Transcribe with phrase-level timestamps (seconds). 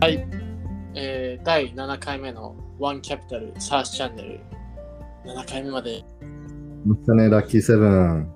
[0.00, 0.24] はい、
[0.94, 4.40] えー、第7回目の One Capital Search チャンネル
[5.26, 6.04] 7回目まで。
[6.86, 8.30] ましたね、ラッキーセブン。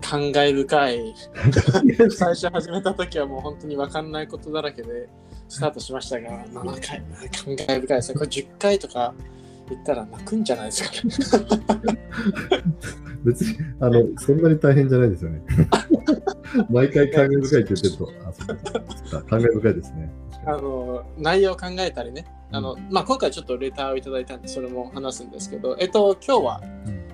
[0.00, 1.14] 感慨深い。
[2.16, 5.08] 最初始めた時はもう本当に分かんないことだらけで
[5.48, 7.02] スタートしましたが7回。
[7.10, 8.14] 感慨深いですね。
[8.14, 9.12] これ10回とか
[9.68, 10.90] 言ったら泣くんじゃないですか
[11.88, 11.98] ね。
[13.24, 15.42] 別に、あの、そんなに大変じゃないですよね。
[16.70, 19.22] 毎回感慨深いって言ってると、あ、そうか。
[19.24, 20.10] 感慨深いですね。
[20.46, 22.24] あの内容を考えたりね。
[22.52, 26.60] あの、まあ、今回ちょっとレターをいただいたんでそれも話すんですけどえっと今日は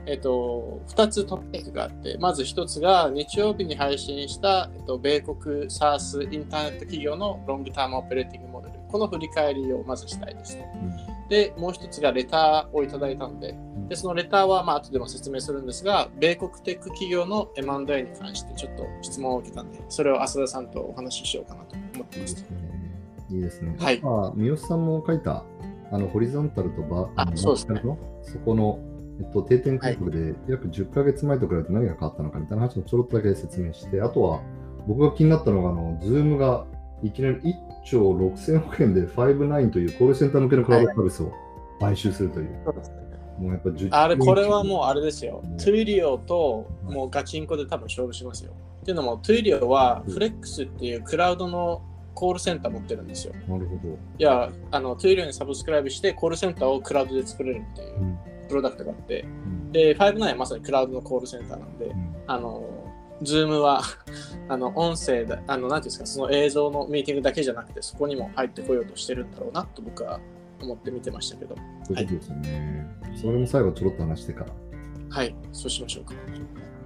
[0.07, 10.73] えっと、2つトピックがあって、まず1つが日曜日に配信した、えっと、米国 SARS インターネット企業のロングタームオペレーティングモデル、この振り返りをまずしたいですね。
[11.29, 13.57] で、もう1つがレターをいただいたので、
[13.89, 22.47] でそのレターはまあ後でも説明するんですが、米国テック企業の M&A に関してちょっと質問を受けたんで、それを浅田さんとお話ししようかなと思ってます。
[23.31, 23.77] いいですね。
[23.79, 25.45] はいまあ、三好さんも書いた、
[25.91, 27.81] あの、 horizontal とバあのそうですね
[28.23, 28.79] そこの、
[29.21, 34.41] えっと、定点観測で約10ヶ月前と比べて何が変わったのかみたいな話もちょろっとだけ説明して、あとは
[34.87, 36.67] 僕が気になったのが、あの、ズームが
[37.03, 37.55] いきなり1
[37.85, 41.33] 兆6000億円で59というコールセンター向けのクラウドサービスを
[41.81, 42.61] 買収するという。
[42.65, 43.07] そうですね
[43.39, 45.57] もうやっぱ10あれ、これはもうあれですようん。
[45.57, 48.53] Twilio ともうガチンコで多分勝負しますよ。
[48.81, 51.83] っていうのも、 Twilio はうんフレックスっていうクラウドの
[52.17, 53.35] コールセンター持ってるんですよ。
[53.47, 53.99] なるほど。
[54.19, 62.65] いや、あの、 Twilio に subscribe してコールセンターをクラウドで作れるっていううんプロダクトがあって、うんで、59はまさにクラウドのコールセンターなんでう、んあの、
[63.23, 63.83] ズームは
[64.49, 70.21] あの音声だ、あの、なんていうんですか、その映像のミーティングだけじゃなくて、そこにも入ってこようとしてるんだろうなと僕は
[70.63, 71.55] 思って見てましたけど、
[71.85, 72.87] そういうことですよね。
[73.15, 74.47] それも最後ちょろっと話してか
[75.11, 76.15] はい、そうしましょうか。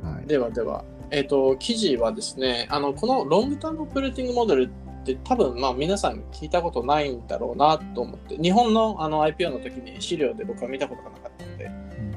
[0.03, 0.11] ら。
[0.11, 0.27] はい。
[0.27, 11.71] ではでは、えっ、と、記事はですね、あの、この long-term operating model って多分、まあ皆さん聞いたことないんだろうなと思って、日本のあの IPO の時に資料で僕は見たことがなかったので、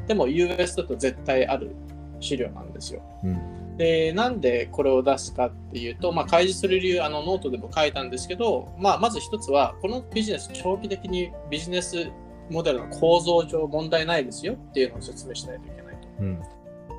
[0.07, 1.75] でも US だと絶対ある
[2.19, 3.01] 資料なんですよ。
[3.23, 3.77] うん。
[3.77, 12.11] で、なんでこれを出すかっていうと、まあ開示する理由、あのノートでも書いたんですけど、まあまず一つは、このビジネス、長期的にビジネス
[12.49, 16.07] モデルの構造上問題ないですよっていうのを説明しないといけないと。
[16.19, 16.41] うん。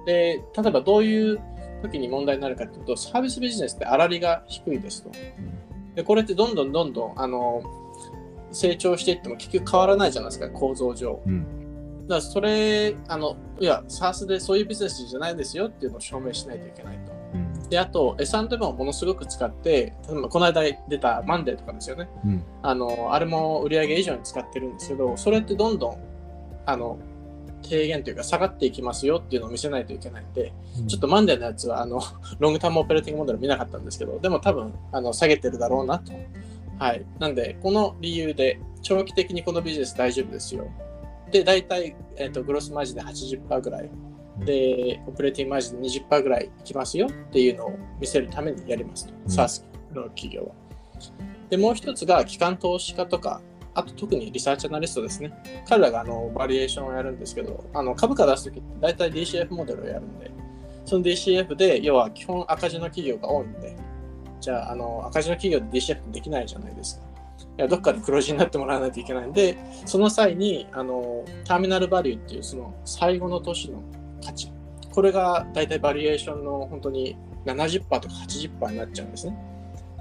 [0.06, 1.41] で、例えばどういう
[1.83, 5.11] 時に問題になるかというと、サービスビジネスって粗利が低いですと。
[5.94, 7.62] で、これってどんどんどんどん、あの、
[8.50, 11.21] 成長していっても結局変わらないじゃないですか、構造上。
[11.27, 11.43] うん。
[12.06, 17.12] だからそれ、あの、いや、SARS でそういうビジネスじゃないですよっていうのを証明しないといけないと。
[17.34, 17.69] うん。
[17.69, 22.09] で、あと、S&M をものすごく使って、例えばこの間出たマンデーとかですよね。
[22.25, 22.44] うん。
[22.62, 25.97] あの、あれも売上以上に使ってるんですけど、それってどんどん、
[26.66, 26.99] あの、
[27.62, 30.53] 低減というか下がっていきますよっていうのを見せないといけないんで、
[30.87, 32.00] ちょっとマンデーのやつは、あの、
[32.38, 36.12] ロングタームオペレーティングモデル見なかったんですけど、でも多分、あの、下げてるだろうなと。
[36.78, 37.05] はい。
[37.19, 40.66] なんで、この理由で、長期的にこのビジネス大丈夫ですよ。
[41.31, 43.91] で、大体、えっ、と、グロスマージンで80%ぐらい。
[44.44, 49.15] で、オペレーティングマージンで20%ぐらいいきますよっていうのを見せるためにやりますと。
[49.15, 50.49] うん SARS の企業は。
[51.50, 53.41] で、もう一つが、機関投資家とか、
[53.75, 55.33] あと特にリサーチアナリストですね。
[55.69, 60.31] 彼らがあのバリエーションをやるんですけど、あの株価出すときって大体 DCF モデルをやるんで、
[60.85, 63.77] その DCF で要は基本赤字の企業が多いんで、
[64.41, 67.05] じゃああの赤字の企業で DCF できないじゃないですか。
[67.59, 73.83] いやどっかで黒字になってもらわないといけないんで、その際にあのターミナルバリューっていうその最後の年の
[74.25, 74.53] 価値、
[74.93, 79.37] これが大体バリュエーションの本当に70%とか80%になっちゃうんですね。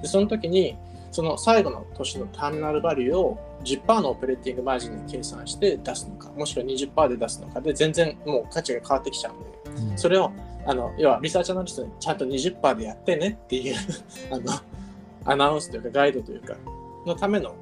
[0.02, 0.78] で、その時に
[1.14, 10.32] その最後の年の terminal value を10%の operating margin で計算して出すのか、もしくは20%で出すのかで全然もう価値が変わってきちゃうんで、それを
[10.66, 13.76] あの要はリサーチアナリストにちゃんと20%でやってねっていう
[14.32, 14.44] あの
[15.26, 16.56] アナウンスというかガイドというか
[17.06, 17.54] のための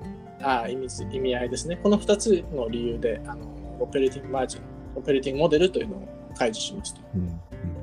[0.41, 1.77] あ意味意味合いですね。
[1.83, 3.45] この2つの理由であの
[3.81, 4.61] オペレーティングマージン、
[4.95, 7.01] オペレーティングモデルというのを開示しますと。
[7.15, 7.21] うん。
[7.21, 7.27] うん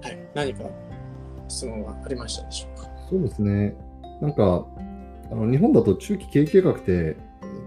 [0.00, 0.64] はい、何か
[1.48, 2.90] 質問はありましたでしょうか？
[3.10, 3.74] そうですね。
[4.20, 4.66] なんか、
[5.30, 7.16] あの日本だと中期経営計画って、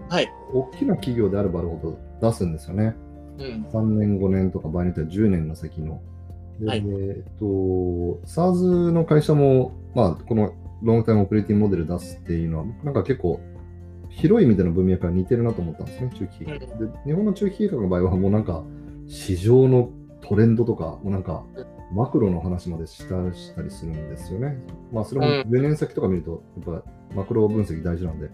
[0.08, 0.28] はい。
[0.52, 2.94] 大きな企業であればあるほど出すんですよね。
[3.38, 3.66] うん。
[3.72, 6.00] 3年、5年とか場合によっては10年の先の。
[6.60, 7.44] ではいえっと、
[8.24, 13.40] SARS の会社も、まあ、このロングタイムオペレーティングモデル出すっていうのは、なんか結構、
[14.10, 16.58] 広い意味での文脈が似てるなと思ったんですね、中期計画。
[16.58, 16.66] で
[17.06, 18.62] 日本の中期計画の場合は、もうなんか、
[19.06, 21.44] 市場のトレンドとか、もうなんか、
[21.92, 24.56] マクロの話までしたしたりするんですよね。
[24.92, 26.84] まあ、それもうん10年先とか見ると、やっぱ
[27.14, 28.28] マクロ分析大事なんで。
[28.28, 28.32] だ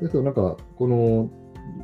[0.00, 1.30] けど、なんか、この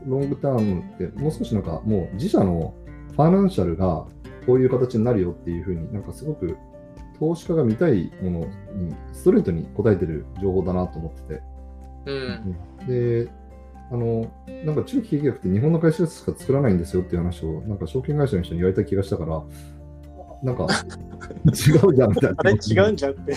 [0.06, 2.74] ロングタームって、もう少しなんか、もう自社の
[3.12, 4.06] ファイナンシャルが
[4.46, 6.56] こういう形になるよっていうふうになんかすごく
[7.18, 8.38] 投資家が見たいもの
[8.74, 11.42] にストレートに答えてる情報だなと思ってて。
[12.06, 12.56] うん。
[12.86, 13.30] で、
[13.90, 14.30] あの、
[14.64, 19.42] なんか中期契約って日本の会社しか作らないんですよっていう話を、なんか証券会社の人に言われた気がしたから、
[20.44, 20.66] なんか
[21.46, 22.36] 違うじゃんみたいな。
[22.38, 23.34] あれ違うんじゃんって。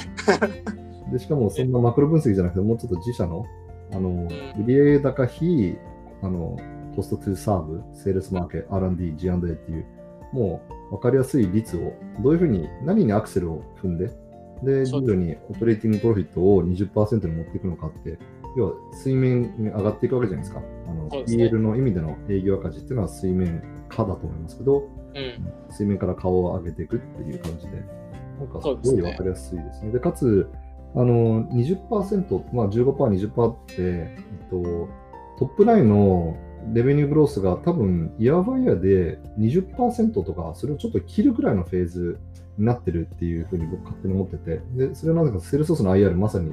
[1.11, 3.45] で、しかもそんなマクロ分析じゃなくて、もうちょっと自社の、
[3.93, 4.27] あの、
[4.59, 5.77] 売上高比、
[6.21, 6.57] あの、
[6.95, 9.85] コストトゥーサーブ、セールスマーケット、R&D、G&A っていう、
[10.33, 10.61] も
[10.91, 14.11] う分かりやすい率を、どういうふうに、何にアクセルを踏んで、
[14.63, 18.17] で、徐々にオペレーティングプロフィットを20%に持っていくのかって、
[18.57, 20.61] 要は水面に上がっていくわけじゃないですか。
[20.87, 23.61] あの、ね PL の意味での営業赤字っていうのは水面
[23.97, 25.51] 下だと思いますけど、うん。
[25.71, 27.83] 水面から顔を上げていくっていう感じで、
[28.39, 29.91] なんかすごい分かりやすいですね。
[29.91, 30.47] でかつ、
[30.95, 32.95] あの20%、まあ、15%、
[33.31, 34.89] 20%って、えっと、
[35.39, 36.37] トップラインの
[36.73, 42.19] レベニューグロースが多分、イヤーバイヤーで20%とか、それをちょっと切るぐらいのフェーズ
[42.57, 46.51] になってるっていうふうに僕勝手に思ってて、でそれはなぜかセールソースの IR まさに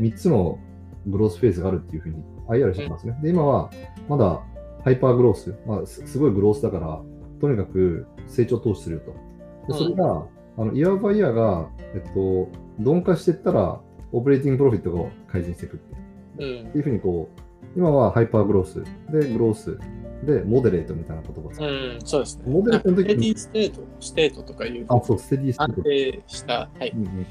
[0.00, 0.58] 3つの
[1.06, 2.16] グロースフェーズがあるっていうふうに
[2.48, 3.18] IR してますね。
[3.22, 3.70] で、今は
[4.08, 4.42] まだ
[4.84, 7.00] ハイパーグロース、まあ、すすごいグロースだから、
[7.40, 9.72] とにかく成長投資すると。
[9.72, 10.26] でそれが、
[10.56, 12.48] あのイヤーバイヤーが、えっと、
[12.78, 13.80] 鈍化していったら、
[14.12, 16.64] オペレーティングプロフィットが改善していくってう。
[16.64, 16.68] ん。
[16.68, 17.40] っていうふうにこう、
[17.76, 19.78] 今は hyper growth、で、 growth、
[20.24, 21.68] で、 moderate みたいな言葉を使う。
[21.68, 22.44] うん、そうですね。
[22.46, 23.36] モデルの時に。
[23.36, 24.86] ステディ state、state とかいう。
[24.88, 25.64] あ、そう、 steady state。
[25.64, 26.92] 安定した、はい。
[26.94, 27.26] うんうん。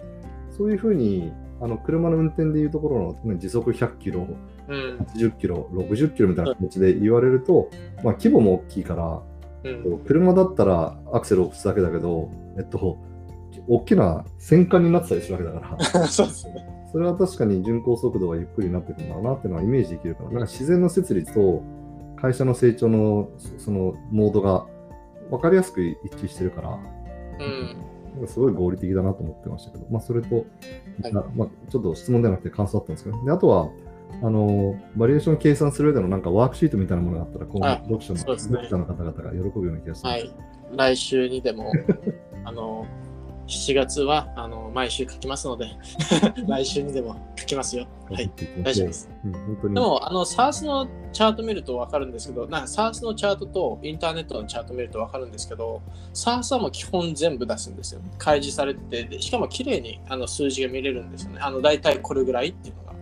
[0.49, 4.27] そういうふうに、あの車の運転でいうところの、ね、時速100キロ、
[4.67, 7.69] うん、80キロ、60キロみたいな気持ちで言われると、
[8.03, 9.21] まあ、規模も大きいから、
[9.63, 12.97] うん、車だったらアクセルを押すだけだけど、えっと、
[13.67, 16.73] 大きな戦艦になってたりするわけだから、 そうですね。
[16.91, 21.63] それは確かに巡航速度がゆっくりになってくるんだろうなっていうのはイメージできるから、なんか自然の摂理と
[22.15, 24.67] 会社の成長のそそのモードが
[25.29, 27.75] 分かりやすく一致してるから、うん、
[28.27, 30.45] すごい合理的だなと思ってましたけど、まあ、それと、
[31.01, 33.69] はいまあ、ちょっと質問ではなくて感想だったんですけど、であとは、
[34.21, 40.09] あのバリエーション計算する上でのなんかワークシートみたいなものがあったら、今後あ読者のね読者の方々が喜ぶような気がする。
[40.09, 40.33] はい。
[40.75, 41.71] 来週にでも、
[42.45, 42.85] あの、
[43.47, 45.67] 7月はあの毎週書きますので、
[46.47, 47.87] 来週にでも書きますよ。
[48.09, 48.31] はい。
[48.61, 49.09] 大丈夫です。
[49.25, 49.75] うん、本当に。
[49.75, 55.81] でも、あの、SARS のチャート見ると分かるんですけど、なんか SARS のチャートとインターネットのチャート見ると分かるんですけど、
[56.13, 58.01] SARS はもう基本全部出すんですよ。
[58.17, 61.39] 開示されてて、でしかも綺麗にあの数字が見れるんですよね。
[61.41, 62.93] あの、大体これぐらいっていうのが。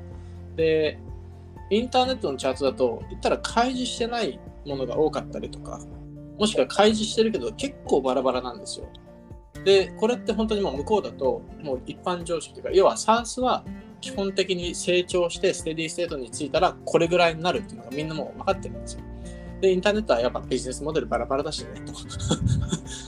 [0.55, 0.99] で、
[1.69, 5.79] インターネットのチャートだと、言ったら開示してないものが多かったりとか、
[6.37, 8.89] もしくは開示してるけど結構バラバラなんですよ。
[9.63, 13.63] で、これって本当にもう向こうだと、もう一般常識というか、要は SARS は
[13.99, 19.01] 基本的に成長して steady state についたらこれぐらいになるっていうのがみんなもう分かってるんですよ。
[19.61, 21.93] で、インターネットはやっぱビジネスモデルバラバラだしねと。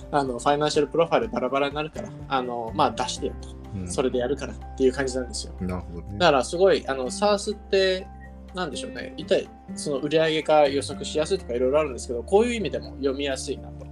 [0.17, 3.49] あの、 financial profile バラバラになるから、あの、まあ出してよと。
[3.49, 5.53] うんそれでやるからっていう感じなんですよ。
[5.59, 6.19] なるほどね。
[6.19, 8.05] だからすごい、あの、 SaaS って、
[8.53, 9.15] なんでしょうね。
[9.17, 13.87] 一体、その売上が予測しやすいとかいろいろあるんですけど、こういう意味でも読みやすいなと。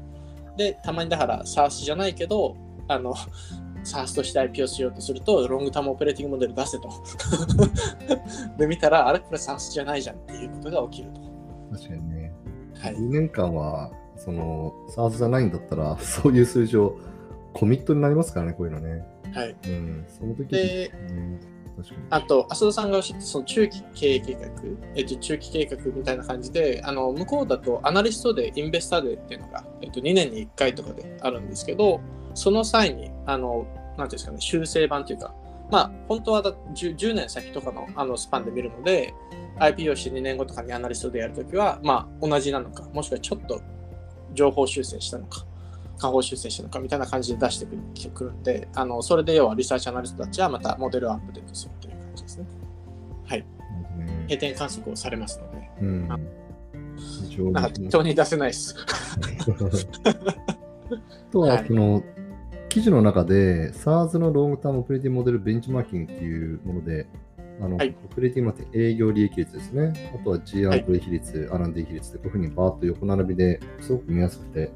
[0.62, 2.56] で、たまにだから SaaS じゃないけど、
[2.88, 3.16] あの、
[3.84, 6.90] SARS として IP をしようとすると、ロングタームオペレーティングモデル出せと。
[8.58, 9.20] で、見たら、あれ？
[9.20, 11.22] これ SARS じゃないじゃんっていうことが起きると。
[11.72, 12.34] 確かにね。
[12.80, 12.96] はい。
[12.96, 16.96] 2年間は、その、SARS じゃないんだったら、 そういう数字を
[17.54, 19.04] コミットになりますからね、こういうのね。
[19.34, 19.56] はい。
[19.66, 20.92] うん、その時で。
[22.10, 24.50] あと、浅田さんがおっしゃったその中期経営計画、
[24.96, 32.02] えっと、中期計画みたいな感じで、あの向こうだとアナリストでインベスターデーっていうのが、えっと、2年に1回とかであるんですけど、
[32.34, 35.34] その際に、あの、なんていうんですかね、修正版というか、
[35.72, 39.14] まあ、本当はだ 10, 10年先とかのあのスパンで見るので、
[39.60, 43.62] IPO して2年後とかにアナリストでやるときは、まあ、同じなのか、もしくはちょっと
[44.34, 45.46] 上方修正したのか、
[46.02, 47.68] 下方修正したのかみたいな感じで出して
[48.10, 52.46] くるんで、あのそれで要はリサーチアナリストたちはまたモデルをアップデートするという感じですね。
[53.26, 53.46] はい。
[54.24, 56.08] 定点観測をされますので、うん。
[56.08, 58.76] なんか適当に出せないです。
[61.32, 62.04] とは、その、
[62.70, 67.08] 記事の中で、SARS のロングタームオペレーティングモデルベンチマーキングっていうもので、
[67.62, 70.12] あのはいオペレーティングモデル営業利益率ですね。
[70.16, 74.72] あとは G&A 比率、R&D 比率で、こういうふうにバーッと横並びですごく見やすくて、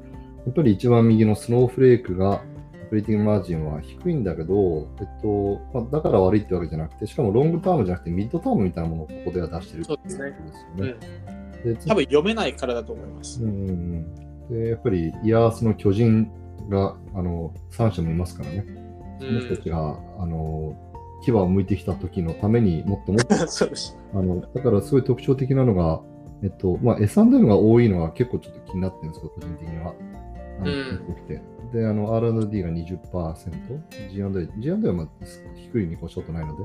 [0.46, 2.40] やっぱり一番右のスノーフレークが、
[2.86, 10.26] オペレーティングマージンは低いんだけど、えっとまあ、だから悪いってわけじゃなくて、しかもロングタームじゃなくてミッドタームみたいなものをここでは出してるっていうことですよ
[10.78, 11.70] うね。
[11.72, 13.42] ん、で多分読めないからだと思います。
[13.42, 16.30] うんうんうん、でやっぱりイヤースの巨人
[16.68, 18.64] があの3社もいますからね、
[19.20, 20.76] うその人たんちがあの
[21.24, 23.98] 牙を向いてきた時のためにもっともっと そうです。
[24.14, 26.00] あのだからすごい特徴的なのが、
[26.44, 29.92] えっとまあ、S&M が多いのは結構ちょっと気になってるんですけど、個人的には。
[30.60, 35.08] あのうん多くてで、あの R&D が20%、G&A、G&A はまあ
[35.54, 36.64] 低いに越したことないので、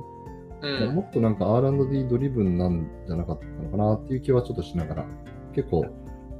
[0.61, 0.95] うん。
[0.95, 5.05] もっとなんか R&D ドリブンなんじゃなかったのかなっていう気はちょっとしながら、
[5.53, 5.85] 結構、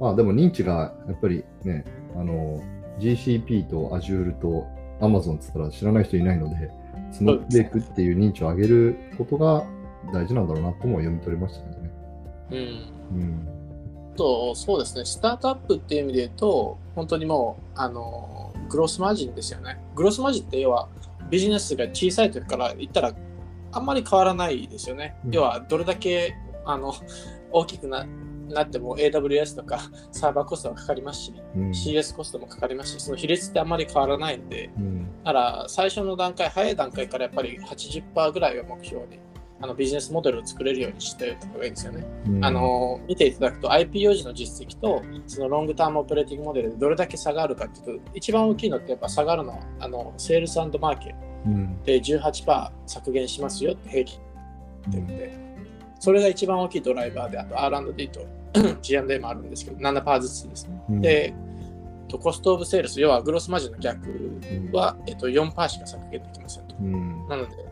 [0.00, 1.84] まあでも認知がやっぱりね、
[2.16, 2.62] あの、
[2.98, 4.66] GCP と Azure と
[5.00, 6.70] Amazon って言ったら知らない人いないので、
[7.10, 9.64] スノーフレークっていう認知を上げることが
[10.12, 11.90] 大事なんだろうなとも読み取りましたけどね。
[12.50, 13.18] うん。
[13.20, 13.51] うん。
[14.22, 19.78] と、そうですね、スタートアップっていう意味で言うと、本当にもう、あの、グロスマージンですよね。
[19.96, 20.88] グロスマージンって要は、
[21.28, 23.12] ビジネスが小さい時から言ったら、
[23.72, 25.16] あんまり変わらないですよね。
[25.24, 26.94] うん要は、どれだけ、あの、
[27.50, 28.06] 大きくな
[28.48, 31.70] なっても AWS とかサーバーコストがかかりますし、うん。
[31.70, 35.06] CS コストもかかりますし、その比率ってあんまり変わらないんで、うん。
[35.24, 39.18] だから最初の段階、早い段階からやっぱり80%ぐらいを目標に
[39.62, 42.04] あのビジネスモデルを作れるようにしておいた方がいいですよね。
[42.26, 51.14] うんあ、の見ていただくと IPO 時の実績とそのロングタームオペレーティングモデルでどれだけ差があるかっていうと一番大きいのってやっぱ差があるのはあのセールスマーケ
[51.46, 51.82] うん。
[51.84, 54.18] で18%削減しますよって平均
[54.88, 55.38] ってるんで
[56.00, 58.26] それが一番大きいドライバーであと R&D と
[58.82, 60.82] G&A もあるんですけど7%ずつですね。
[60.90, 61.32] うん、で
[62.08, 64.06] とコストオブセールス要はグロスマージンの逆
[64.72, 66.76] は、えっと、4%しか削減できませんと。
[66.78, 67.28] うん。
[67.28, 67.71] なので、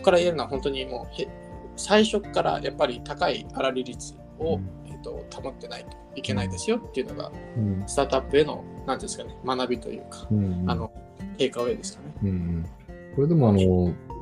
[0.00, 1.28] ここから言えるのは本当にもうへ
[1.76, 7.84] 最初からやっぱり高い粗利率を、うんえっと保ってないといけないですよっていうのが、うん。
[7.86, 10.64] スタートアップへの、なんていうんですかね、学びというか、うん。
[10.66, 10.90] あの、
[11.38, 12.14] テイクアウェイですかね。
[12.22, 12.66] うんうん
[13.16, 13.58] これでもあの、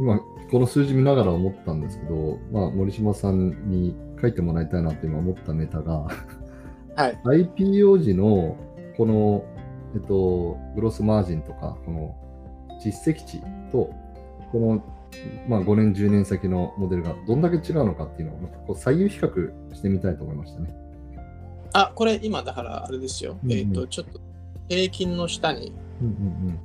[0.00, 0.18] 今、
[0.50, 6.08] この数字見ながら思ったんですけど、まあ、森島さんに書いてもらいたいなって今思ったネタが、
[6.96, 7.20] はい。
[7.54, 8.56] IPO 時の
[8.96, 9.44] この、
[9.94, 12.16] えっと、グロスマージンとか、この
[12.82, 13.90] 実績値と、
[14.52, 14.82] この、
[15.48, 20.74] まあ、5年、10年先のモデルがどんだけ違うのかっていうのを、こう左右比較してみたいと思いましたね。
[21.72, 23.38] あ、これ今だからあれですよ。
[23.42, 24.20] うんうんえっと、ちょっと
[24.68, 26.58] 平均の下に、うんうん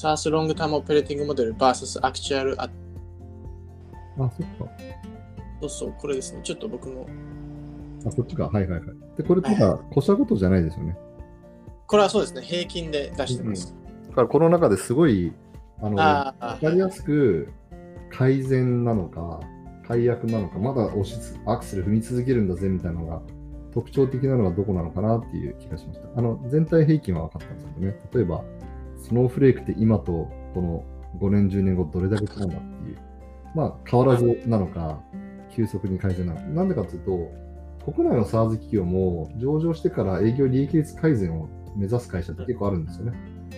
[0.00, 2.70] サースロングタームオペレーティングモデル VS アクチュアルあ
[4.16, 4.24] うん。
[4.24, 4.72] あ、そっか。
[5.60, 6.40] そうそう、これですね。
[6.44, 7.04] ちょっと僕の、
[8.06, 8.44] あ、こっちか。
[8.44, 8.88] はいはいはい。
[9.16, 10.96] で、これとか、個社ごとじゃないですよね。
[11.88, 13.74] これはそうですね、平均で出してます。
[14.10, 15.32] だから、この中ですごい、
[15.80, 17.52] あの、ああ、わかりやすく
[18.10, 19.40] 改善なのか、
[19.86, 23.22] 解約なのか、まだ押しつアクセル踏み続けるんだぜみたいなのが
[23.72, 26.08] 特徴的なのがどこなのかなっていう気がしました。
[26.16, 28.44] あの全体平均は分かったんですけどね、例えば、
[28.96, 30.84] スノーフレークって今とこの
[31.20, 32.98] 5年、10年後どれだけ違うんだっていう、
[33.54, 35.00] まあ変わらずなのか、
[35.54, 36.46] 急速に改善なのか。
[36.46, 37.00] なんでかという
[37.84, 43.12] と、国内の SARS 企業も上場してから営業利益率改善を目指す会社って結構あるんですよね。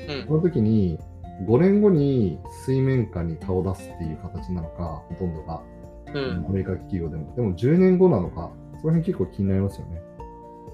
[0.09, 0.99] うんこの時に
[1.47, 5.63] 5年後に水面下に顔を出すっていう形なのか、ほとんどが、
[6.15, 7.35] うん、アメリカ企業でも。
[7.35, 10.03] でも10年後なのか、その辺結構気になりますよね。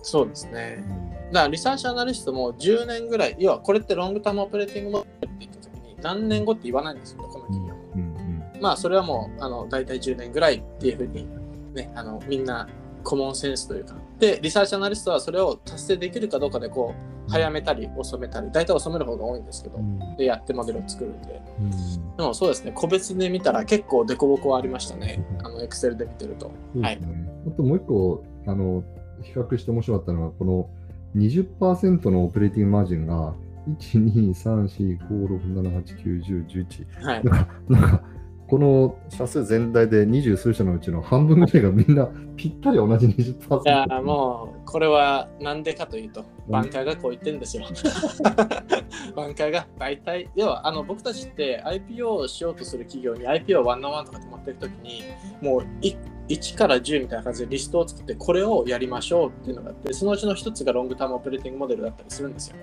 [0.03, 0.85] そうですね。
[1.33, 7.75] だからリサーチアナリストも10年ぐらい、要はこれって long-term operating model って言ったときに何年後って言わないんですよ、この企業。
[7.95, 8.27] うんうん
[8.61, 11.29] まあそれはもうあの大体10年ぐらいっていうふうに、
[11.75, 12.67] ね、あのみんな
[13.05, 13.95] コモンセンスというか。
[14.19, 21.43] で、リサーチアナリストはそれを達成できるかどうかでこう早めたり遅めたり、大体遅める方が多いんですけど、うんでやってモデルを作るんで。
[21.61, 21.71] うん
[22.17, 25.25] でもそうですね、個別で見たら結構デコボコはありましたね。
[25.43, 26.51] あの、エクセルで見てると。
[26.75, 27.29] そうですね。
[27.47, 28.83] あともう一個、あの、
[29.23, 30.71] 比較して面白かったのは、この
[31.17, 33.35] 20%のオペレーティングマージンが、
[33.79, 37.05] 1、2、3、4、5、6、7、8、9、10、11。
[37.05, 37.25] はい。
[37.25, 38.03] なんか、なんか
[38.49, 43.63] この社数全体で二十数社のうちの半分ぐらいがみんなぴったり同じ20%。
[43.65, 47.65] いやーもうこれはなんでかというと、バンカーがこう言ってるんですよ。
[49.17, 55.03] バンカーが大体、要はあの僕たちって IPO をしようとする企業に IPO ワンワンとかって持っていくときに、
[55.41, 55.97] もうい
[56.29, 62.57] 1から10みたいな感じでリストを作って、これをやりましょうっていうのがあって、そのうちの1つが long-term operating model だったりするんですよ。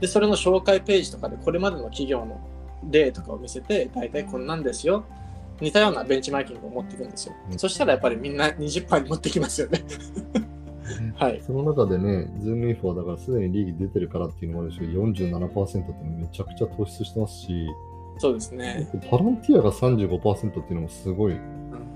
[0.00, 2.40] で、それの紹介ページとかでこれまでの企業の
[2.90, 5.04] 例とかを見せて、大体こんなんですよ。
[5.60, 7.34] 似たようなベンチマーキングを持っていくんですよ。
[7.50, 9.84] うんそしたらやっぱりみんな20%に持ってきますよね。
[11.16, 11.42] はい。
[11.46, 17.66] その中でね、ズームインフォはだからすでに利益出てるからっていうのもあるし、47%ってめちゃくちゃ突出してますし、
[18.18, 18.88] そうですね。
[19.10, 21.36] パランティアが35%っていうのもすごい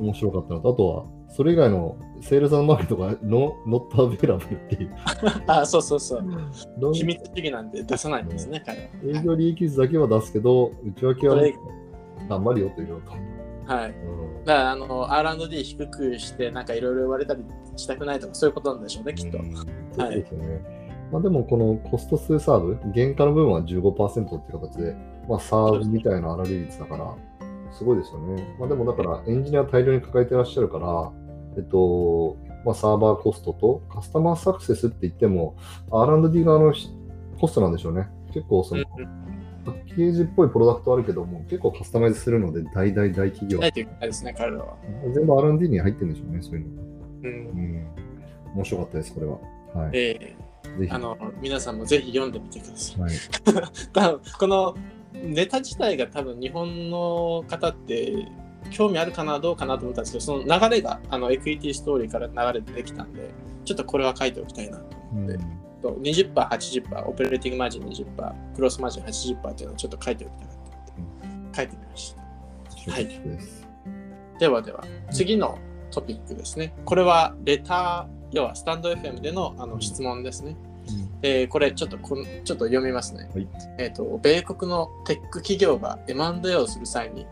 [0.00, 4.94] 面白かったのと、あとはそれ以外のセールスマーケットがノ not available っていう。
[5.47, 6.25] あ、そうそうそう。
[6.92, 8.78] 秘密主義なんで出さないんですね、彼
[9.12, 9.18] は。
[9.21, 11.54] 営業利益率だけは出すけど、内訳はそれ
[12.28, 13.33] 頑張るよということ。
[13.66, 13.90] はい。
[13.90, 17.42] うんだから、あの、R&D 低くして、なんかいろいろ言われたり
[17.76, 19.38] したくないとか、そういうことなんでしょうね、きっと。
[19.38, 20.85] うんそうですよね。
[21.11, 24.94] まあ、でも、この cost to serve、原価の部分は15%って形で、
[25.28, 27.14] まあ、サーブみたいな粗利率だから、
[27.73, 28.56] すごいですよね。
[28.59, 31.12] まあ、でも、だから、エンジニア大量に抱えてらっしゃるから、
[31.56, 35.56] えっと、まあ、サーバーコストとカスタマーサクセスって言っても、
[35.90, 36.75] R&D 側の
[37.40, 38.09] コストなんでしょうね。
[38.33, 39.24] 結構、その、うん
[39.96, 43.60] ケージっぽいプロダクトあるけども、結構カスタマイズするので、大大大企業。
[43.60, 44.76] ないというかですね、彼らは。
[45.14, 46.82] 全部 R&D に入ってるんでしょうね、そういうの。
[46.82, 46.84] う。
[47.22, 47.86] うんん。
[48.54, 49.38] 面白かったです、これは。
[49.84, 49.90] はい。
[49.94, 50.36] えぜ
[50.80, 50.90] えひ。
[50.90, 53.00] あの、皆さんもぜひ読んでみてください。
[53.00, 54.20] はい。
[54.38, 54.74] この
[55.22, 58.26] ネタ自体が多分日本の方って
[58.70, 63.30] 興味あるかなどうかなと思ったんですけどその流れがあのエクイティストーリーから流れてできたんで
[63.64, 65.38] ちょっとこれは書いておきたいなとうん思って、
[65.84, 69.02] と 20%80% オペレーティングマージン20%クロスマージン
[69.36, 70.56] 80%っていうのをちょっと書いておきたかっ
[70.90, 72.14] たので書いてみまし
[72.86, 72.92] た。
[72.92, 73.08] はい。
[74.38, 75.58] ではでは次の
[75.90, 76.74] トピックですね。
[76.84, 80.56] これはレター要はスタンド FM でのあの質問ですね。
[81.22, 83.28] えーこれちょっとこんちょっと読みますね。
[83.32, 83.48] はい。
[83.78, 87.26] えっ、と、米国のテック企業が M&A をする際に、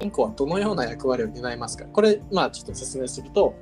[0.00, 1.84] 銀行はどのような役割を担いますか？
[1.84, 3.54] これ、まあちょっと説明すると、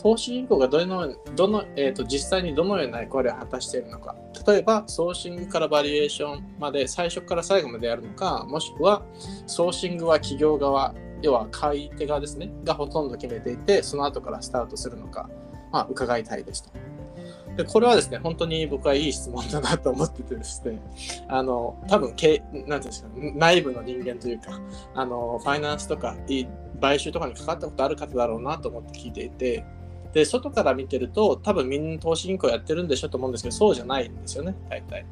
[0.00, 4.14] 投資銀行がどのどの、えー、と実際にどのような役割を果たしているのか。
[4.46, 9.02] 例えば、ソーシングからバリエーションまで最初から最後までやるのか、もしくは、
[9.46, 15.28] ソーシングは企業側、要は買い手側ですね、がほとんど決めていて、その後からスタートするのか、
[15.72, 16.70] まあ、伺いたいですと。
[17.56, 20.80] でこれはですね、本当に僕はいい質問だなと思っててですね、
[21.26, 24.60] あの、多分け、なんていうんですか、内部の人間というか、
[24.94, 26.14] あの、ファイナンスとか、
[26.80, 29.64] 買収とかに関わったことある方だろうなと思って聞いていて、
[30.12, 35.06] で、外から見てると、多分みんな投資銀行やってるんでしょと思うんですけど、そうじゃないんですよね、大体。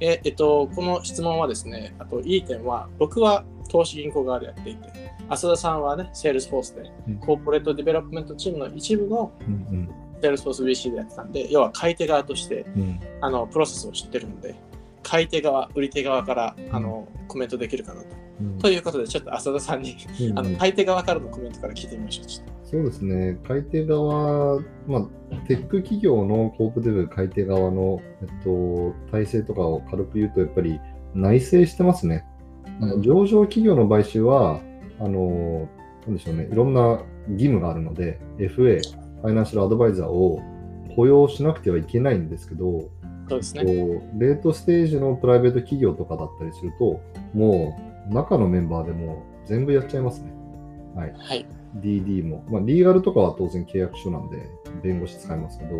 [0.00, 9.88] え、えっと、この質問はですね、あといい点は、僕は投資銀行側でやっていて、浅田さんはね、 Salesforce でうん、 corporate development チームの一部のうん
[10.20, 14.54] セールスフォース VC でやってたんで、要は買い手側として、うんうんあのプロセスを知ってるので、
[15.02, 18.06] 買い手側、売り手側からあのコメントできるかなと。
[18.40, 22.53] うんということで、ちょっと浅田さんにうんあの買い手側からのコメントから聞いてみましょう。
[22.74, 30.80] そうですね、買い手側、まあ、テック企業の corp dev 買い手側の、えっと、体制とかを軽く言うと、やっぱり
[31.14, 32.24] 内製してますね。
[32.80, 34.60] あのうん上場企業の買収は、
[34.98, 35.68] あの、
[36.04, 40.42] なんでしょうね、いろんな義務があるので、FA、ファイナンシャルアドバイザーを
[40.96, 42.90] 雇用しなくてはいけないんですけど、
[43.28, 43.62] そうですね。
[44.18, 47.00] レートステージのプライベート企業とかだったりすると、
[47.34, 47.78] も
[48.10, 50.32] う中のメンバーでもう全部やっちゃいますね。
[50.96, 51.14] はい。
[51.16, 51.46] はい。
[51.76, 52.44] DD も。
[52.50, 54.48] まあ、リーガルとかは当然契約書なんで、
[54.82, 55.76] 弁護士使いますけど、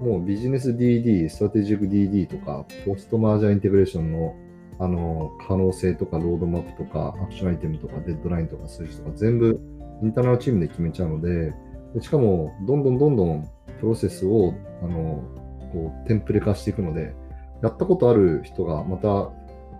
[0.00, 4.34] もうビジネス DD、 strategic DD とか、 post-merger integration の
[4.80, 9.60] あの可能性とか、ロードマップとか、 action item とか、デッドラインとか、数字とか、全部
[10.02, 11.52] internal team で決めちゃうので、
[11.94, 13.48] でしかも、どんどんどんどん
[13.80, 15.24] プロセスをあの
[15.72, 17.14] こうテンプレ化していくので、
[17.62, 19.32] やったことある人がまた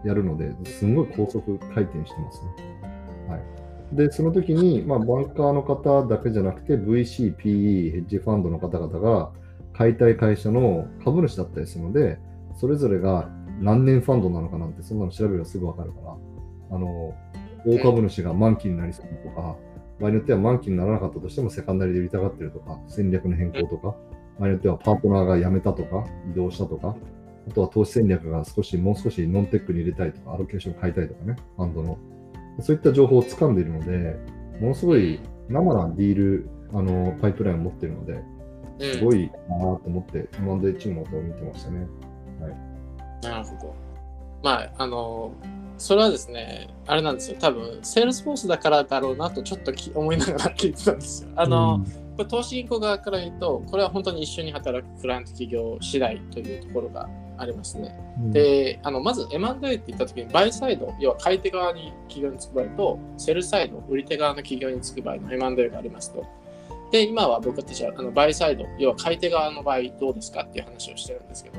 [0.04, 2.50] やるので、すんごい高速回転してますね。
[3.28, 3.67] はい。
[3.92, 9.30] で、その時に、まあ、バンカーの方だけじゃなくて、VC、PE、ヘッジファンドの方々が
[9.72, 12.18] 買いたい会社の株主だったりするので、
[12.56, 16.16] それぞれが何年ファンドなのかなんて、そんなの調べればすぐわかるから、
[16.72, 17.14] あの、
[17.66, 19.56] 大株主が満期になりそうとか、
[20.00, 23.96] 場合によっては満期にならなかったとしてもセカンダリで売りたがってるとか、戦略の変更とか、
[24.38, 26.96] 場合によってはパートナーが辞めたとか、移動したとか、
[27.48, 31.98] あとは投資戦略が少し、もう少しノンテックに入れたいとか、アロケーション変えたいとかね、ファンドの。
[32.60, 34.16] そういった情報を掴んでいるので、
[34.60, 38.22] ものすごい生な deal、あの、パイプラインを持っているので、
[38.80, 39.24] すごい。
[39.24, 41.86] いなと思って、M&A チームのことを見てましたね。
[43.22, 43.74] なるほど。
[44.42, 45.32] まあ、あの、
[45.78, 47.36] それはですね、あれなんですよ。
[47.40, 51.30] 多分、 Salesforce だからだろうなとちょっとき思いながら聞いてたんですよ。
[51.36, 51.84] あの、
[52.16, 57.96] これ投資銀行側から言うと、これは本当に一緒に働くクライアント企業次第というところがありますね。
[58.18, 66.24] うん、で、あのまず M&A って言ったときに、 buy side、要は買い手側に企業につく場合と、 sell side、売り手側の企業につく場合の M&A がありますと。
[66.90, 71.58] で、今は僕たちはあの buy side、要は買い手側の場合どうですかっていう話をしてるんですけど、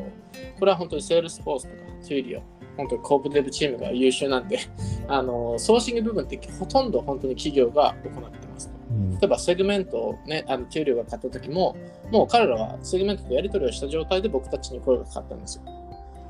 [0.59, 2.41] これは本当に Salesforce とか、 Twilio、
[2.77, 4.59] 本当に corp dev チームが優秀なんで、
[5.07, 8.73] あの sourcing 部分ってほとんど本当に企業が行ってますと。
[8.91, 11.75] うん例えば Segment をね、あの Twilio が買った時も、
[12.11, 15.63] もう彼らは Segment とやり取りをした状態で僕たちに声がかかったんですよ。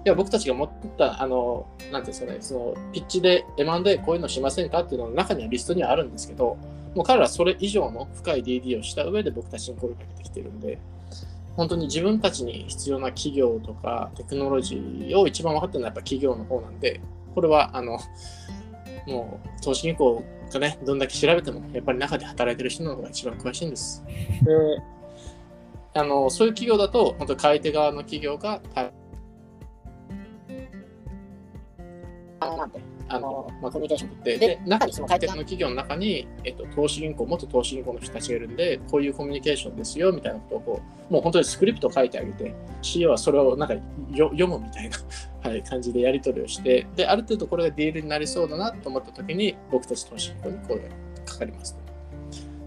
[0.06, 6.58] いや、僕たちが持ってった、あの、なんていうんですかね、その、ピッチで M&A こういうのしませんかっていうのの中にはリストにはあるんですけど、
[6.96, 10.80] もう彼らはそれ以上の深い DD をした上で僕たちに声をかけてきてるんで、
[11.56, 17.02] 本当に自分たちに必要な企業とかテクノロジーを一番分かってるのはやっぱ企業の方なんで、
[17.36, 18.00] これは、あの、
[19.06, 24.04] もう投資銀行がね、どんだけ調べても、やっぱり中で働いてる人の方が一番詳しいんです。
[24.44, 24.82] で、
[25.94, 28.92] あの、そういう企業だと、本当買い手側の企業が、た
[33.10, 44.98] あの、まあ、コミュニケーション取って、で、中にその買い手側の企業の中に、えっと、投資銀行、元投資銀行の人たちがいるんで、こういうコミュニケーションですよ、みたいなことをこう、もう本当にスクリプトを書いてあげて、CEO はそれをなんかよ読むみたいな
[45.44, 50.84] はい、感じでやり取りをして、で、ある程度これがディールになりそうだなと思った時に、僕たち投資銀行に声が
[51.26, 51.80] かかりますと。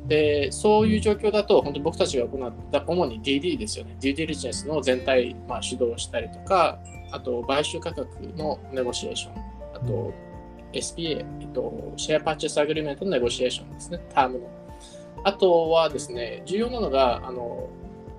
[0.09, 3.97] で、そういう状況だと、本当僕たちが行った主に DD ですよね。
[4.01, 6.79] デューディリジェンスの全体、まあ、主導したりとか、
[7.11, 9.35] あと、買収価格のネゴシエーション、
[9.75, 10.13] あと、
[10.73, 14.49] SPA、えっと、 share purchase agreement のネゴシエーションですね、タームの。
[15.25, 17.69] あとはですね、重要なのが、あの、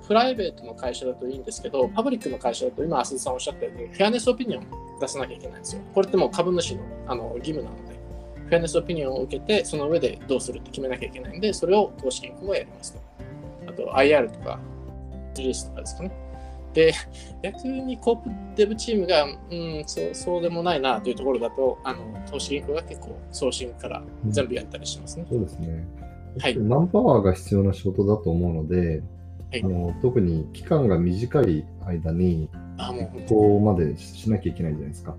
[0.07, 4.67] プライベートの会社だといいんですけど、パブリックの会社だと、今、浅田さんおっしゃったように、 fairness opinion
[4.99, 5.81] 出さなきゃいけないんですよ。
[5.93, 7.93] これってもう株主のあの義務なので、
[8.45, 12.99] fairness opinion を受けて、その上でどうするって決めなきゃいけないんで、それを投資銀行がやりますと。
[13.67, 14.59] あと、IR とか、
[15.37, 16.11] リリースとかですかね。
[16.73, 16.93] で、
[17.41, 25.25] 逆にコープデブチームが、うん、そうそうでもないなというところだと、あの投資銀行が結構、送信から全部やったりしますね。
[25.31, 25.85] うん、そうですね。
[26.39, 29.03] はい、マンパワーが必要な仕事だと思うので、
[29.53, 32.49] はい、あの特に期間が短い間に、
[33.27, 35.15] ここまでしなきゃいけないじゃないですか。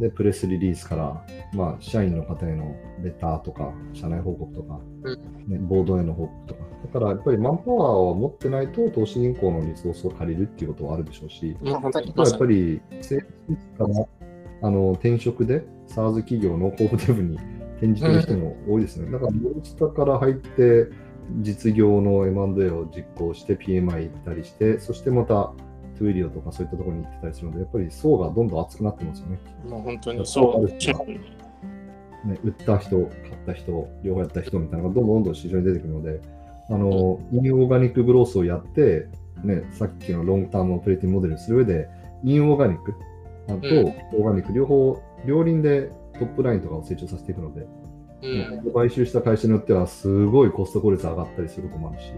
[0.00, 4.80] で、プレスリリースから、まあ、社員の方へのレターとか、社内報告とか、
[5.46, 6.60] ね、ボードへの報告とか。
[6.84, 14.06] だからやっぱりマンパワーを持ってないと、投資銀行のリソースを借りるっていうことはあるでしょうし、やっぱり、セールスから
[14.60, 17.36] あの転職で SARS 企業の候補デブに
[17.76, 19.10] 転じてる人も多いですね。
[19.10, 20.88] だから、モンスタから入って、
[21.40, 25.52] 実業の M&A を実行して PMI 行ったりして、そしてまた
[25.98, 29.38] トゥーリオとかそういったところに行ってたりするので、やっぱり層がどんどん厚くなってますよね。
[29.68, 30.66] もう本当にそう。
[32.26, 33.10] ね、売った人、買っ
[33.46, 36.20] た人、両方やった人みたいなのがどんどんどんどん市場に出てくるので、
[36.68, 39.06] あの、インオーガニックグロースをやって、
[39.44, 41.88] ね、さっきのロングタームオペレーティングモデルにする上で、
[42.24, 47.66] インオーガニックとオーガニック両方、両輪でトップラインとかを成長させていくので、
[48.22, 52.12] うん、買収した会社によってはすごいコスト効率上がったりすることもあるし、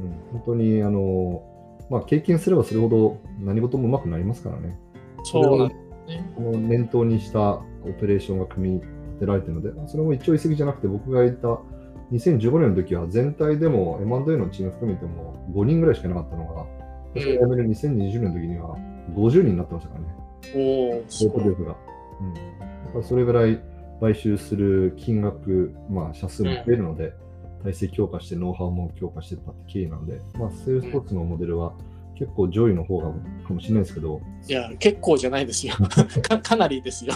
[0.00, 1.42] うん、本当にあの、
[1.90, 4.78] まあ、経験すればするほど何事もうまくなりますからね。
[5.24, 6.32] そうなんね。
[6.34, 7.64] この念頭にしたオ
[8.00, 11.58] ペレーションが組み立てられてるので、それも一朝一夕じゃなくて僕がいた
[12.12, 16.66] 2015年の時は全体でも M&A のチーム含めても5人ぐらいしかいなかったのが、
[17.14, 18.76] 私が辞める2020年の時には
[19.14, 20.06] 50人になってましたからね。
[20.54, 21.44] おお、すごい。
[21.44, 21.50] が。
[21.50, 21.56] うん。
[21.64, 21.76] だか
[22.98, 23.60] らそれぐらい
[24.00, 27.14] 買収する金額、まあ、社数も増えるので、
[27.62, 31.72] 体制強化してノウハウも強化していったって経緯なので、まあ、セールスポーツのモデルは
[32.14, 33.12] 結構上位の方が
[33.46, 34.20] かもしれないですけど。
[34.48, 35.74] いや、結構じゃないですよ。
[36.22, 37.12] かかなりですよ。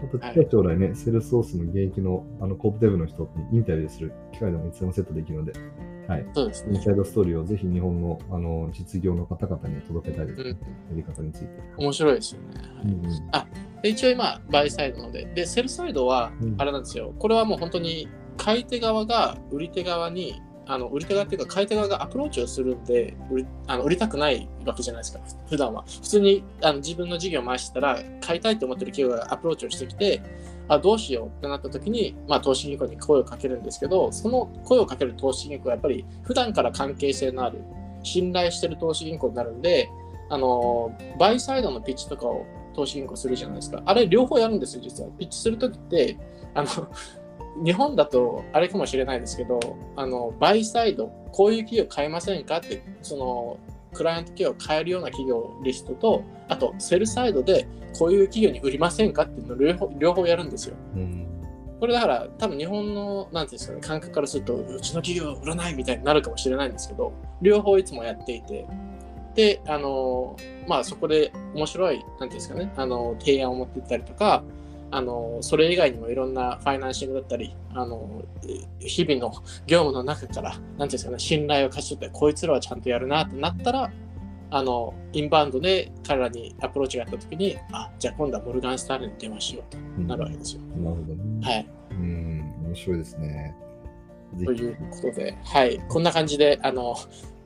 [0.00, 5.52] あと近い将来ね、セールスソースの現役のあのコープデブの人にインタビューする機会でもいつでもセットできるので、
[6.08, 6.26] はい。
[6.34, 6.74] そうですね。
[6.74, 10.50] インサイドストーリーをぜひ日本のあの実業の方々に届けたいですね、
[10.90, 11.48] うん、やり方について。
[11.76, 12.46] 面白いですよね。
[12.76, 13.46] はいうんうん、あ
[13.82, 30.22] で一応今、バイサイドので、で、セルサイドは、あれなんですよ、うん、これはもう本当に買い手側が売り手側にあの売り手側っていうか買い手側がアプローチをするんで売りあの売りたくないわけじゃないですか普段は普通にあの自分の事業を回したら買いたいと思ってる企業がアプローチをしてきて
[30.68, 37.62] あどうしようってなった時に、まあ、投資銀行に声をかけるんですけどその声をかける投資銀行はやっぱり普段から関係性のある
[38.02, 39.88] 信頼してる投資銀行になるんで
[40.30, 43.82] あのバイサイドのピッチとかを投資銀行するじゃないですか。
[43.84, 45.10] あれ両方やるんですよ実は。
[45.18, 46.16] ピッチするときって
[46.54, 46.68] あの
[47.64, 49.58] 日本だとあれかもしれないですけど、
[49.96, 53.58] あの、バイサイド、こういう企業買えませんかって、その、
[53.92, 57.66] クライアント企業を買えるような企業リストと、あと、セルサイドで
[57.98, 60.76] こういう企業に売りませんかっていうのを両方両方やるんですよ。
[60.94, 61.26] うん、
[61.80, 68.66] これだから、多分日本の、なんていうんですかね、感覚からすると、うちの企業売らないみたいになるかもしれないんですけど、両方いつもやっていて、
[69.34, 74.42] で、あの、まあそこで面白い、なんていうんですかね、あの、提案を持っていったりとか、
[74.90, 78.24] あのそれ以外にもいろんなファイナンシングだったりあの
[78.80, 79.32] 日々の
[79.66, 83.90] 業務の中から何ていうんですかね信頼を勝ち取ってこいつらはちゃんとやるなってなったら
[84.50, 90.62] あのインバウンドで彼らにアプローチがあった時にあじゃあ今度はモルガンスタールに電話しようとなるわけですよ。
[90.74, 91.46] うん、なるほどね。
[91.46, 91.68] はい。
[91.90, 93.54] うん面白いですね。
[94.44, 96.96] ということで、はい、こんな感じであの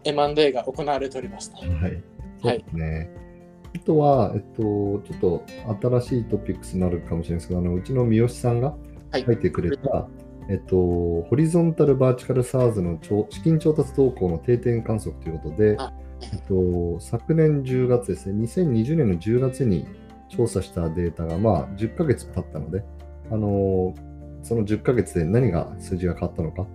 [0.05, 1.59] M&A が行われておりました。
[1.59, 2.03] はい。
[2.41, 3.11] そうですね。
[3.15, 3.32] はい
[3.75, 5.45] あとは、えっと、ちょっと
[5.89, 8.75] 新しいトピックスになるかもしれないですけど、あのうちの三好さんが
[9.13, 10.09] 書いてくれた、は
[10.49, 12.99] い、えっと、ホリゾンタル・バーチカル・サーズの
[13.31, 15.77] 資金調達動向の定点観測ということで、
[16.33, 19.87] えっと、昨年10月ですね、2020年の10月に
[20.29, 22.85] 調査したデータが、まあ、10ヶ月経ったので、
[23.31, 23.95] あの
[24.43, 26.67] その10ヶ月で何が数字が変わったのか。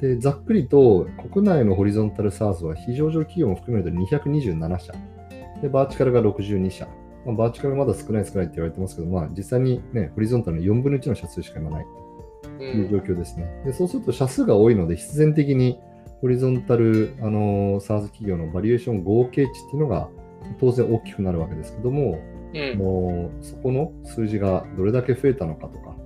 [0.00, 4.92] でざっくりと国内のホリゾンタル SARS は非上場企業も含めると227社。
[5.62, 6.88] で、バーチカルが62社。
[7.24, 11.86] まあ、バーチカルまだ少ない少ないって言われてますけど、まあ、実際にね、ホリゾンタルの4分の1の社数しか今ない
[12.58, 13.62] という状況ですね。
[13.64, 15.78] でそうすると社数が多いので、必然的に
[16.20, 20.08] ホリゾンタル、あのー、SARS 企業のバリエーション合計値っていうのが
[20.60, 22.20] 当然大きくなるわけですけども、
[22.54, 22.78] うん。
[22.78, 25.96] もうそこの数字がどれだけ増えたのかとか、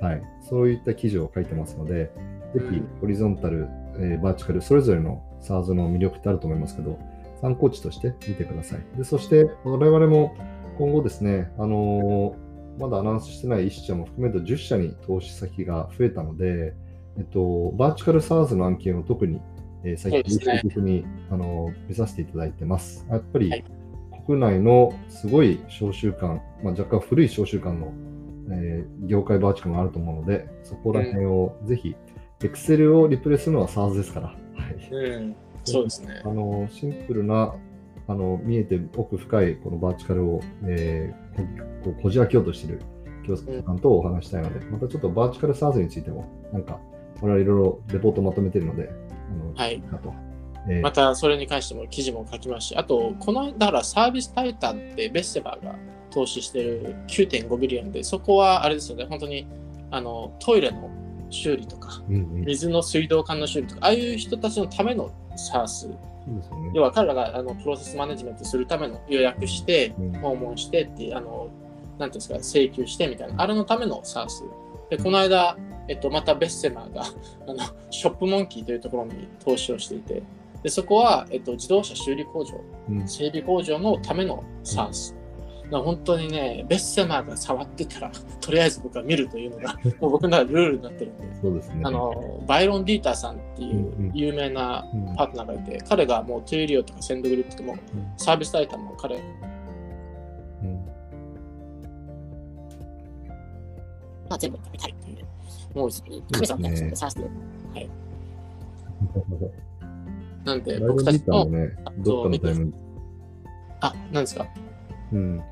[0.00, 2.10] はい、そういった記事を書いてますので、
[2.54, 3.68] ぜひうんホリゾンタル、
[3.98, 6.98] えーバーチカル、それぞれの SARS の魅力ってあると思いますけど、
[7.40, 8.80] 参考値として見てください。
[8.96, 10.34] でそして、我々も
[10.78, 12.48] 今後ですね、あのー
[12.78, 16.74] まだアナウンスしてない1社も含めると10社に投資先が増えたので、
[17.18, 19.40] えっと、バーチカル SARS の案件を特に、
[19.82, 23.04] えー最近そうですね意識的に、あのー見させていただいてます。
[23.10, 23.64] やっぱり、はい
[24.26, 27.94] 国内のすごい商習慣、まあ、若干古い商習慣の、
[28.52, 31.96] えー業界バーチカルもあると思うので、そこら辺をぜひ、
[32.40, 35.36] Excel をリプレイするのは SARS ですから、はい、うん。
[35.72, 36.22] そうですね。
[36.24, 36.28] あ。
[36.28, 37.54] のシンプルな
[38.06, 41.28] あの見えて奥深いこのバーチカルを、えー
[41.84, 42.82] ここじ開けようとしている
[43.26, 46.80] 京介さんとお話したいので、またちょっとバーチカル SARS についても、なんか、
[47.20, 49.80] 我々いろいろレポートまとめてるので、あのはい。
[49.80, 50.14] かと。
[50.68, 50.80] えー。
[50.80, 55.74] またそれに関しても記事も書きますし、あと、この、だからサービスタイタンってベッセバーが
[56.10, 59.46] 投資してる9.5ビリオンで、そこはあれですよね、本当に
[59.90, 60.90] あのトイレの
[61.30, 65.96] 修理とか、うんうん、水の水道管の修理とか、ああいう人たちのための SaaS、ね。
[66.74, 71.48] 要は彼らがあの process management するための予約して、うん訪問してってあの、
[71.98, 74.44] なんていうんですか、請求してみたいな、あれのための SaaS。
[74.90, 75.56] で、この間、
[75.88, 77.58] えっと、また Bessemer があの
[77.90, 80.22] Shopmonkey というところに投資をしていて、
[80.62, 85.14] でそこは、えっと、自動車修理工場、うん整備工場のための SaaS。
[85.14, 85.17] だから
[85.70, 91.80] 本当にね、 Bessemer が触ってたら、 とりあえず僕は見るというのが、 もう僕のルールになってるんで、そうですね。
[91.84, 94.10] あの、 Byron Deeter さんっていうんううん。
[94.14, 95.14] 有名なうん。
[95.16, 97.78] パートナーがいて、彼がもう Twilio とか SendGrid とかもうん。
[98.16, 99.16] サービスタイタンも彼。
[99.16, 99.18] う
[100.66, 100.74] ん。
[104.28, 105.78] まあ、全部食べたいっていう。
[105.78, 105.88] もう、
[106.32, 107.28] 神様な人でさしてる。
[110.44, 112.72] なんでバイロン僕たちも、ね、どっかのタイム、
[113.80, 114.46] あ、なんですか？
[115.12, 115.42] うん。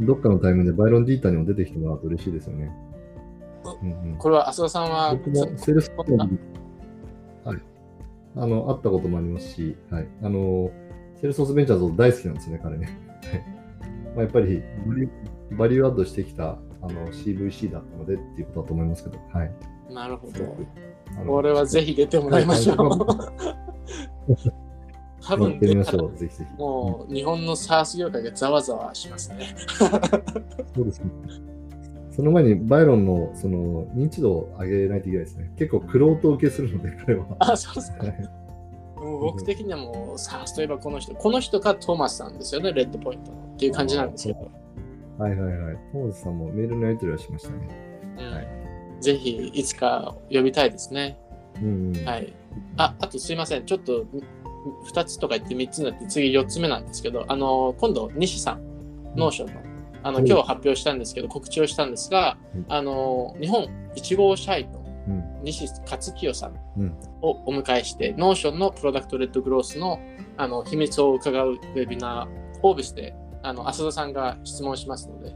[0.00, 2.72] どっかのタイムでバイロンディーターにも出てきてもらうと嬉しいですよね。
[3.82, 6.38] うんうんこれは浅田さんは、僕もセールスフォーム
[7.44, 7.58] はい。
[8.36, 10.08] あの、会ったこともありますし、はい。
[10.22, 10.70] あの、
[11.16, 12.86] Salesforce Ventures 大好きなんですね、彼ね。
[13.22, 13.44] はい。
[14.14, 14.62] まあ、やっぱり
[15.52, 19.52] value、add してきたあの CVC だったのでっていうことだと思いますけど、はい。
[19.92, 20.56] なるほど。
[21.26, 22.78] これはぜひ出てもらいましょう。
[25.20, 26.58] はい多分やってみましたょう、ぜひぜひ。
[26.58, 29.54] もう日本の SaaS 業界がざわざわしますね。
[30.74, 31.10] そうですね。
[32.10, 35.52] その前に Byron のその認知度を上げないといけないですね。
[35.56, 37.26] 結構、クロート受けするので、彼は。
[37.38, 38.04] あ、そうですか。
[38.04, 38.40] はい
[39.00, 44.50] もう僕的にはもう SaaS といえばこの人、この人かトーマスさんですよね、 Redpoint のっていう感じなんですけど、
[45.16, 45.76] はいはいはい。
[45.90, 47.56] トーマスさんもメールのやり取りはしましたね。
[48.18, 48.60] うん
[49.00, 51.18] ぜひいつか呼びたいですね。
[51.56, 52.04] うん、うん。
[52.04, 52.32] はい。
[52.76, 53.64] あ、あとすいません。
[53.64, 54.04] ちょっと
[54.92, 58.62] 2つとか言って3つになって次4つ目なんですけど、あの、今度西さん、
[59.16, 59.60] Notion の、
[60.02, 62.66] あの、うん今日発表したんですけど、告知をしたんですが、うん。
[62.68, 65.24] あの、日本1号社員のうん。
[65.42, 66.52] 西勝清さん
[67.22, 69.98] をお迎えして、 Notion の product-led growth の
[70.36, 75.34] あの秘密を伺うウェビナー、オービスであの浅田さんが質問しますので、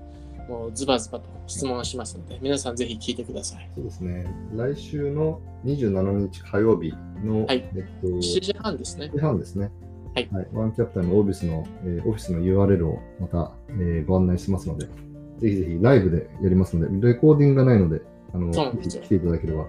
[0.48, 3.70] もうズバズバと質問しますので、皆さんぜひ聞いてください。
[3.74, 4.26] そうですね。
[4.54, 6.92] 来週の27日火曜日
[7.24, 9.07] の、はいえっと、7時半ですね。
[9.07, 9.70] 7時半ですね。
[10.14, 18.00] はい One Capital のオフィスの、えーオフィスの URL をまた、えーご案内しますので、ぜひぜひライブでやりますので、レコーディングがないので、
[18.33, 19.66] あの、ぜひ来ていただければ。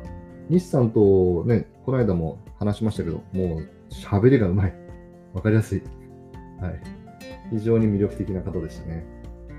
[0.50, 4.74] 西さんとね、この間も話しましたけど、もう喋りがうまい。
[5.34, 5.82] わかりやすい。
[6.62, 6.82] はい。
[7.52, 9.06] 非常に魅力的な方でしたね。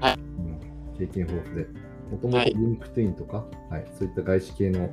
[0.00, 0.65] はいうん
[0.98, 1.66] 経験豊富で。
[2.10, 4.88] もともとはい LinkedIn とか、はい、そういった外資系の、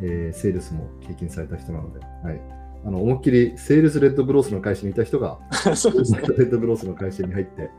[0.00, 2.40] えーセールスも経験された人なので、はい。
[2.84, 5.38] あの、思いっきり sales-led growth の会社にいた人が、
[5.74, 6.20] そうですね。
[6.20, 7.70] led growth の会社に入って、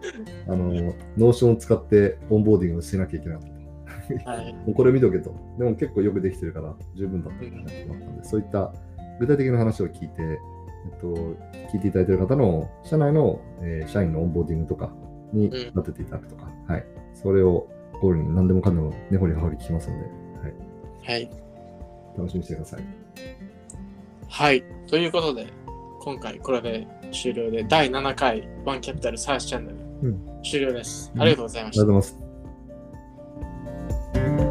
[0.47, 4.31] あの、 Notion を使ってオンボーディングをしなきゃいけなかった。
[4.31, 4.53] はい。
[4.65, 5.33] もうこれ見とけと。
[5.57, 8.73] でも結構よくできてるから十分だったってなったんで、そういった
[9.19, 10.37] 具体的な話を聞いて、え
[10.95, 11.07] っと、
[11.71, 14.93] 聞いていただいている方の社内の、えー社員のオンボーディングとか
[15.33, 16.85] にん立てていただくとか、はい。
[17.21, 17.67] それを
[18.01, 21.21] ゴールに何でもかんでも根掘り葉掘り聞きますので、はい。
[21.21, 21.29] はい。
[22.17, 22.83] 楽しみにしてください。
[24.29, 24.63] はい。
[24.87, 25.47] ということで、
[26.01, 31.11] 今回これで終了で、第7回ワンキャピタルサースチャンネル、うん、終了です。
[31.17, 31.83] ありがとうございました。
[31.83, 32.23] うん、ありがとうご
[34.23, 34.48] ざいます。